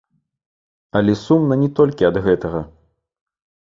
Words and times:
Але 1.01 1.13
сумна 1.25 1.53
не 1.63 1.69
толькі 1.79 2.09
ад 2.13 2.21
гэтага. 2.29 2.67